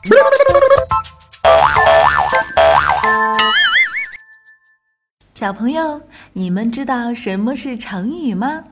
[5.34, 6.00] 小朋友，
[6.32, 8.64] 你们知道什么是成语吗？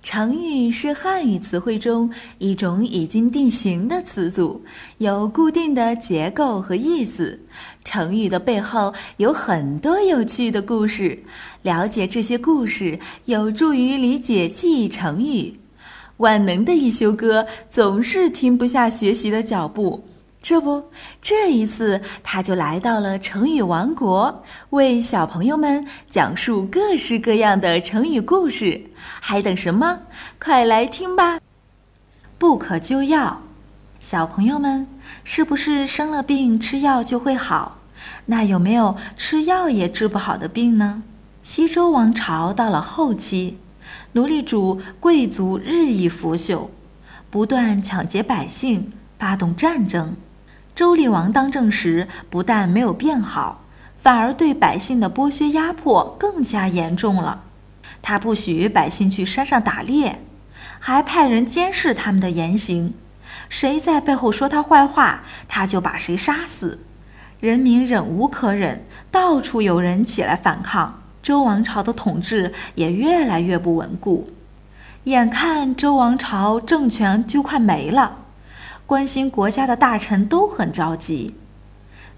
[0.00, 4.64] 成语是汉语词汇中一种已经定型的词组，
[4.98, 7.40] 有固定的结构和意思。
[7.84, 11.20] 成语的背后有很多有趣的故事，
[11.62, 15.58] 了解这些故事有助于理解记忆成语。
[16.18, 20.04] 万能的一休哥总是停不下学习的脚步。
[20.46, 20.90] 这不，
[21.20, 28.80] 这一次他就来到了成语王国，为小朋友们讲述各式各样的成语故事。
[29.20, 30.02] 还等什么？
[30.40, 31.40] 快来听吧！
[32.38, 33.42] 不可救药，
[33.98, 34.86] 小朋友们
[35.24, 37.78] 是不是生了病吃药就会好？
[38.26, 41.02] 那有没有吃药也治不好的病呢？
[41.42, 43.58] 西周王朝到了后期，
[44.12, 46.68] 奴隶主贵族日益腐朽，
[47.30, 50.14] 不断抢劫百姓，发动战争。
[50.76, 53.62] 周厉王当政时，不但没有变好，
[53.96, 57.44] 反而对百姓的剥削压迫更加严重了。
[58.02, 60.20] 他不许百姓去山上打猎，
[60.78, 62.92] 还派人监视他们的言行，
[63.48, 66.80] 谁在背后说他坏话，他就把谁杀死。
[67.40, 74.28] 人民忍无可忍，到处有人起来反抗，周王朝的统治也越来越不稳固。
[75.04, 78.25] 眼看周王朝政权就快没了。
[78.86, 81.34] 关心国家的大臣都很着急，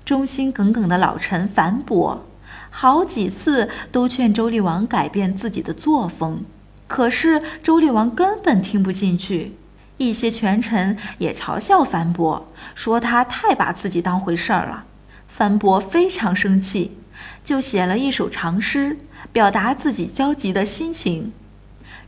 [0.05, 2.27] 忠心耿耿的老臣樊伯
[2.69, 6.45] 好几次都劝周厉王改变自己的作风，
[6.87, 9.57] 可是周厉王根本听不进去。
[9.97, 14.85] 一些权臣也嘲笑樊伯，说他太把自己当回事儿了。
[15.27, 16.99] 樊伯非常生气，
[17.43, 18.99] 就写了一首长诗，
[19.33, 21.33] 表达自己焦急的心情。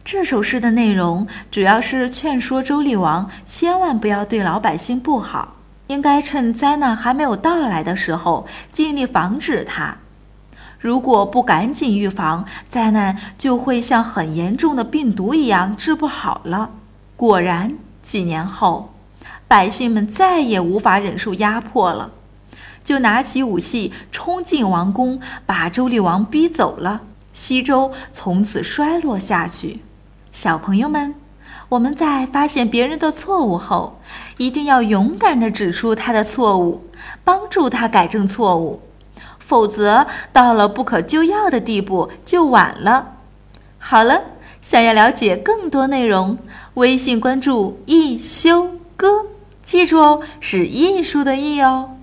[0.03, 5.57] 这首诗的内容主要是劝说周厉王千万不要对老百姓不好，
[5.89, 9.99] 应该趁灾难还没有到来的时候尽力防止它。
[10.79, 16.71] 如果不赶紧预防，灾难就会像很严重的病毒一样治不好了。
[17.17, 18.95] 果然，几年后，
[19.47, 22.13] 百姓们再也无法忍受压迫了，
[22.83, 27.03] 就拿起武器冲进王宫，把周厉王逼走了。
[27.35, 29.81] 西周从此衰落下去。
[30.33, 31.15] 小朋友们，
[31.69, 34.01] 我们在发现别人的错误后，
[34.37, 36.89] 一定要勇敢地指出他的错误，
[37.25, 38.81] 帮助他改正错误，
[39.39, 43.15] 否则到了不可救药的地步就晚了。
[43.79, 44.23] 好了，
[44.63, 46.39] 想要了解更多内容，
[46.75, 49.27] 微信关注“一休哥”，
[49.65, 51.97] 记住哦，是艺术的“艺”哦。